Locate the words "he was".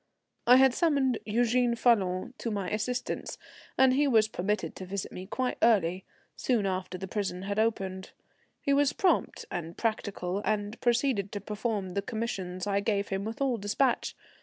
3.93-4.27, 8.63-8.93